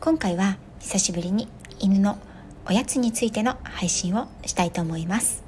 [0.00, 1.48] 今回は久しぶりに
[1.80, 2.18] 犬の
[2.66, 5.42] おやつについての配信をしたいと思います。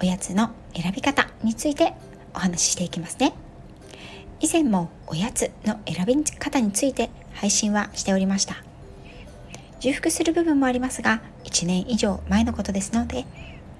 [0.00, 1.94] おやつの選び方について
[2.32, 3.32] お話ししていきますね。
[4.38, 8.54] 以前もおやつの選び方について配信はしておりました。
[9.80, 13.24] 重複する部分もありますが1年以上前のことですので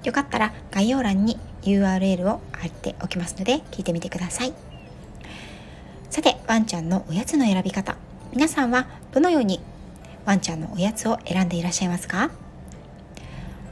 [0.02, 4.52] よかったら概要欄に URL を貼っておきますので聞いてみてください。
[6.10, 7.96] さてワンちゃんのおやつの選び方。
[8.32, 9.60] 皆さんはどのように
[10.24, 12.30] ワンちゃんのおやつを選んでいらっしゃいますか？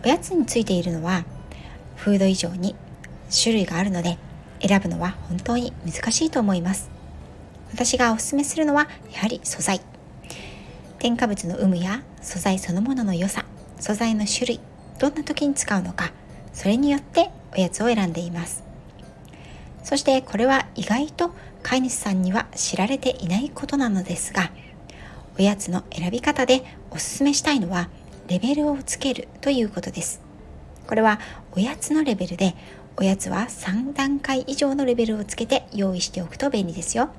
[0.04, 1.24] おやつについているのは
[1.96, 2.74] フード以上に
[3.30, 4.18] 種類があるので
[4.60, 6.90] 選ぶのは本当に難しいと思います。
[7.72, 9.80] 私がおすすめするのはやはり素材。
[10.98, 13.44] 添加物の有無や素材そのものの良さ
[13.78, 14.60] 素材の種類
[14.98, 16.10] どんな時に使うのか
[16.52, 18.64] それによっておやつを選んでいます。
[19.84, 24.50] そしてこれは意外と飼い主さんには知られていないことなのですが
[25.38, 27.88] おやつの選び方でおすすめしたいのは
[28.26, 30.20] レベルをつけるということです。
[30.86, 31.20] これは
[31.52, 32.54] おやつのレベルで
[32.96, 37.10] おやつは3段階以上のレベルをつけて用意しておくと便利ですよ。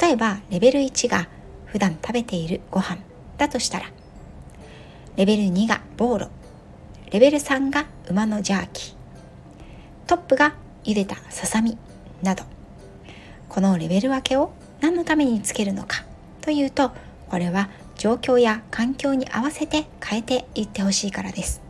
[0.00, 1.28] 例えばレベル1が
[1.66, 2.98] 普段食べているご飯
[3.38, 3.86] だとしたら
[5.16, 6.28] レベル2がボーロ。
[7.10, 8.94] レベル3が馬のジャーキー
[10.06, 11.78] トップが茹でたささみ
[12.22, 12.42] など。
[13.48, 16.04] このレベル分けを何のためにつけるのか。
[16.42, 16.92] というと
[17.30, 21.62] これは状況や環境に合わせて変えていってほしいからです。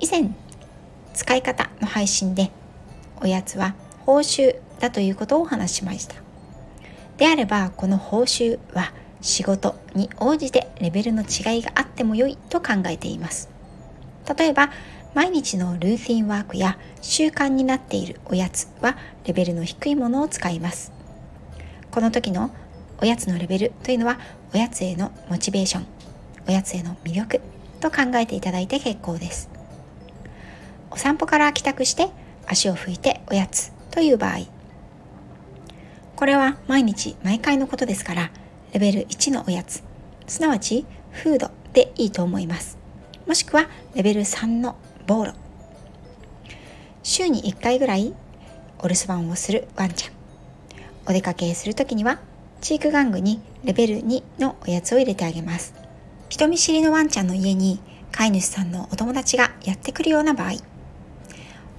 [0.00, 0.30] 以前
[1.14, 2.50] 使い方の配信で
[3.20, 6.16] おやつは報酬だということをお話ししました。
[7.16, 13.48] であればこの報酬は仕事に応じてレベルの違いがあっても良いと考えています。
[14.36, 14.70] 例えば
[15.14, 20.90] 毎日のルーティンワークや習慣になっているおやつはレベルの低いものを使います。
[21.92, 22.50] この時の
[23.02, 24.18] おやつのレベルというのは
[24.54, 25.86] おやつへのモチベーション
[26.48, 27.40] おやつへの魅力
[27.80, 29.50] と考えていただいて結構です。
[30.90, 32.08] お散歩から帰宅して
[32.46, 34.46] 足を拭いておやつという場合。
[36.16, 38.30] これは毎日毎回のことですから
[38.72, 39.82] レベル1のおやつ
[40.26, 42.78] すなわちフードでいいと思います。
[43.26, 44.76] もしくはレベル3の
[45.06, 45.32] ボーロ。
[47.02, 48.14] 週に1回ぐらい
[48.78, 50.21] お留守番をするワンちゃん。
[51.06, 52.20] お出かけする時には
[52.60, 55.74] チーク玩具にレベル2のおやつを入れてあげます。
[56.28, 57.80] 人見知りのワンちゃんの家に
[58.10, 60.52] 飼い主さんのお友達がやってくるような場合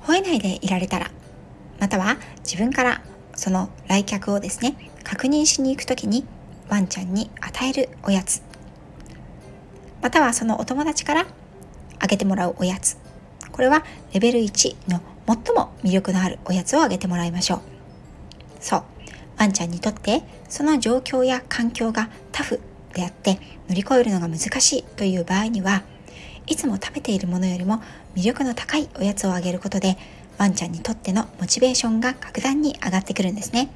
[0.04, 1.10] 吠えないでいられたら
[1.80, 3.02] または自分から
[3.36, 6.26] その来客をですね確認しに行く時に
[6.70, 8.42] ワンちゃんに与えるおやつ。
[10.02, 11.26] またはそのお友達から
[12.00, 12.98] あげてもらうおやつ。
[13.52, 17.62] これはレベル1の最も魅力のあるおやつをあげてもらいましょう。
[18.60, 18.84] そう。
[19.38, 22.60] ワンちゃんにとってその状況や環境がタフ
[22.94, 25.84] であって乗り越えるのが難しいという場合には
[26.46, 27.82] いつも食べているものよりも
[28.16, 29.98] 魅力の高いおやつをあげることで
[30.38, 33.70] ワンちゃんにとってのモチベーションが格段に上がってくるんですね。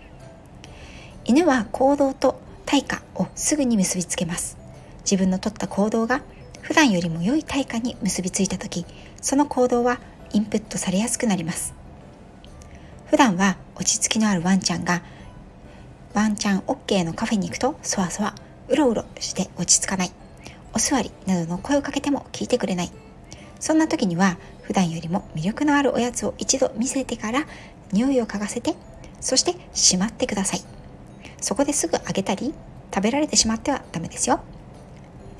[1.25, 4.57] 犬は行動と対価をすぐに結びつけます。
[5.01, 6.21] 自分のとった行動が
[6.61, 8.85] 普段よりも良い対価に結びついた時
[9.21, 9.99] その行動は
[10.33, 11.73] インプットされやすくなります。
[13.05, 15.01] 普段は落ち着きのあるワンちゃんが
[16.17, 18.33] ワンちゃん OK のカフェに行くとそわそわ
[18.69, 20.11] うろうろして落ち着かない。
[20.73, 22.91] お座りなどの声をかけても聞いてくれない。
[23.59, 27.45] そんな時には普段よりも魅力のあるおやつを一度見せてから
[27.91, 28.73] 匂いを嗅がせて
[29.19, 30.61] そしてしまってください。
[31.39, 32.51] そこですぐあげたり
[32.91, 34.39] 食べられてしまってはダメですよ。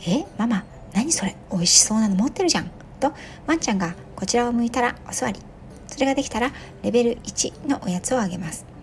[0.07, 0.63] えママ
[0.93, 2.69] 何それ美味しそうなの持ってるじゃん。
[2.99, 3.13] と
[3.47, 5.39] ワンちゃんがこちらを向いたらお座り。
[5.87, 6.51] それができたら
[6.83, 8.76] レベル1のおやつをあげます。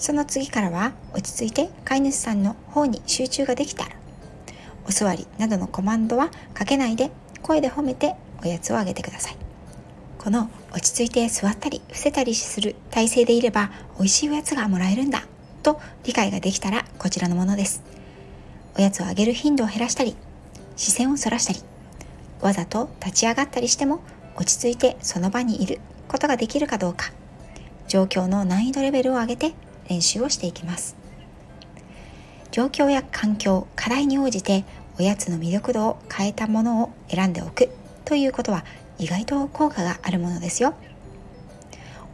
[0.00, 3.90] その次からは落ち着いて飼い主さんの方に集中ができたら
[4.88, 7.10] お座りなどのコマンドはかけないで
[7.42, 9.36] 声で褒めておやつをあげてください。
[10.18, 15.24] この落ち着いて座ったり伏せたりする体勢でいれば美味しいおやつがもらえるんだ
[15.62, 17.82] と理解ができたらこちらのものです。
[18.76, 20.16] おやつをあげる頻度を減らしたり
[20.76, 21.60] 視線をそらしたり
[22.40, 24.00] わざと立ち上がったりしても
[24.36, 27.12] 落ち着いてその場にいることができるかどうか
[27.86, 29.52] 状況の難易度レベルを上げて
[29.90, 30.96] 練習をしていきます。
[32.50, 34.64] 状況や環境課題に応じて
[34.98, 37.68] おやつの魅力度を変えたものを選んでおく
[38.04, 38.64] ということは
[38.98, 40.74] 意外と効果があるものですよ。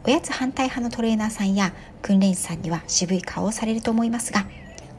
[0.05, 4.45] おやつ反対派のトレーナーさんや訓練士さんには渋い顔をされると思いますが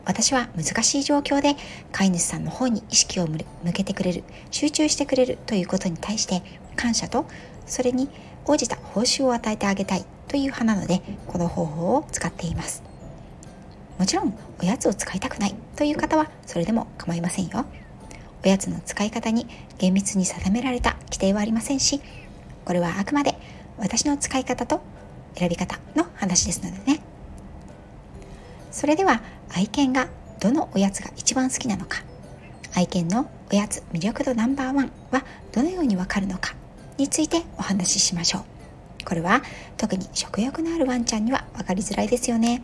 [0.04, 1.56] 私は難しい状況で
[1.92, 3.38] 飼い主さんの方に意識を向
[3.72, 6.42] けてくれる集中してくれるということに対して
[6.76, 7.24] 感謝と
[7.64, 8.10] それに
[8.44, 10.04] 応じた報酬を与えてあげたい。
[10.28, 12.82] という派なのでこの方法を使っています。
[13.98, 14.32] もちろん
[14.62, 17.64] おやつを使いたくないという方はそれでも構いませんよ。
[18.44, 19.46] おやつの使い方に
[19.78, 22.00] 厳密に定められた規定はありませんし
[22.64, 23.34] これはあくまで
[23.78, 24.80] 私の使い方と
[25.34, 27.00] 選び方の話ですのでね。
[28.70, 30.08] それでは愛犬が
[30.40, 32.02] どのおやつが一番好きなのか
[32.74, 36.54] 愛犬のおやつ魅力度ナンバーワンはどのようにわかるのか
[36.96, 38.57] についてお話ししましょう。
[39.08, 39.42] これは
[39.78, 42.60] 特に食欲のあるワンちゃんには分かりづらいですよね。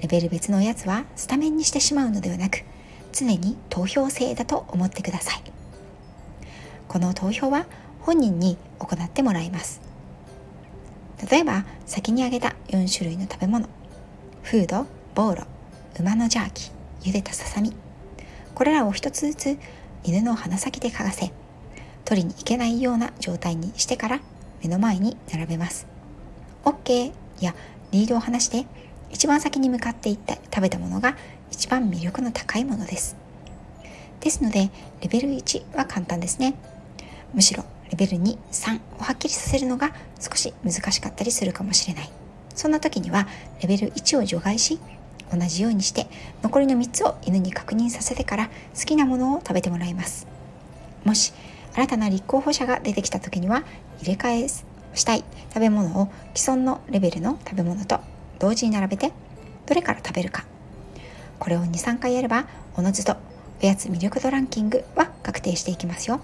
[0.00, 2.64] レベル別のおやつはスタメンにしてしまうのではなく
[3.12, 5.42] 常に投票制だと思ってください。
[6.88, 7.66] この投票は
[8.00, 9.80] 本人に行ってもらいます。
[11.30, 13.68] 例えば先に挙げた4種類の食べ物。
[14.42, 15.44] フードボーロ
[16.00, 17.72] 馬のジャーキー茹でたささみ。
[18.56, 19.58] これらを一つずつ
[20.02, 21.32] 犬の鼻先で嗅がせ
[22.04, 24.20] 取りに行けないような状態にしてから
[24.62, 25.86] 目の前に並べます。
[26.64, 27.54] OK や
[27.92, 28.66] リードを離して
[29.10, 31.16] 一番先に向かっていって食べたものが
[31.50, 33.16] 一番魅力の高いものです。
[34.20, 34.70] ですので
[35.00, 36.54] レベル1は簡単ですね。
[37.34, 42.10] むしろレベル23をはっきりさせるのが少し難しかったりするかもしれない。
[42.54, 43.26] そんな時には
[43.62, 44.78] レベル1を除外し
[45.32, 46.06] 同じようにして
[46.42, 50.26] 残りの3つを犬に確認させてから好きなものを食べてもらいます。
[51.04, 51.32] もし
[51.74, 53.62] 新たな立候補者が出てきた時には
[54.00, 54.48] 入れ替え
[54.94, 55.24] したい。
[55.52, 58.00] 食べ物を既存のレベルの食べ物と
[58.38, 59.12] 同時に並べて
[59.66, 60.44] どれから食べるか。
[61.38, 63.16] これを23回やればおのずと
[63.62, 66.20] おやつ魅力度ランキングは確定していきますよ。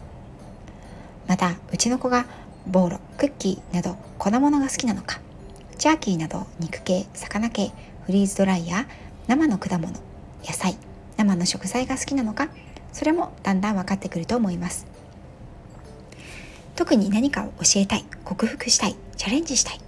[1.26, 2.26] またうちの子が
[2.66, 5.20] ボーロクッキーなど粉物が好きなのか
[5.78, 7.72] ジャーキーなど肉系魚系
[8.04, 8.86] フリーズドライや
[9.28, 9.92] 生の果物
[10.44, 10.76] 野菜
[11.16, 12.48] 生の食材が好きなのか
[12.92, 14.95] それもだんだん分かってくると思います。
[16.76, 19.80] 特に何かを教えたい克服したいチャレンジしたい。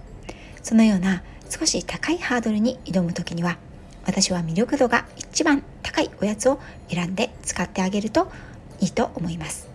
[0.61, 3.57] そのような少し高いハードルに挑む時には
[4.05, 6.59] 私は魅力度が一番高いおやつを
[6.89, 8.31] 選んで使ってあげると
[8.79, 9.69] いいと思います。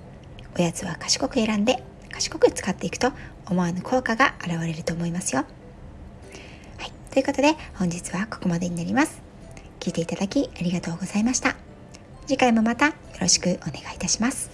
[0.56, 3.12] おやつは賢く選んで賢く使っていくと
[3.46, 5.44] 思わぬ効果が現れると思いますよ。
[6.78, 9.20] はいということで本日はここまでになります。
[9.80, 11.56] 聞いていただきありがとうございました。
[12.26, 14.53] 次回もまたよろしくお願いいたします。